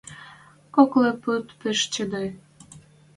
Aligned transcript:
Коклы 0.75 1.11
пуд 1.21 1.45
пиш 1.59 1.79
чӹдӹ... 1.93 2.25